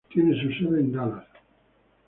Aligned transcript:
Tiene 0.11 0.33
su 0.41 0.49
sede 0.53 0.79
en 0.79 0.93
Dallas. 0.93 1.27